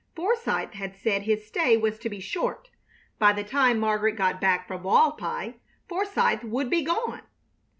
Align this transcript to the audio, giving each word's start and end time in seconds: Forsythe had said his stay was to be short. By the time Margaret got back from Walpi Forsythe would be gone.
Forsythe 0.15 0.73
had 0.73 0.95
said 0.95 1.21
his 1.21 1.45
stay 1.45 1.77
was 1.77 1.99
to 1.99 2.09
be 2.09 2.19
short. 2.19 2.71
By 3.19 3.33
the 3.33 3.43
time 3.43 3.77
Margaret 3.77 4.15
got 4.15 4.41
back 4.41 4.67
from 4.67 4.81
Walpi 4.81 5.59
Forsythe 5.87 6.41
would 6.43 6.71
be 6.71 6.81
gone. 6.81 7.21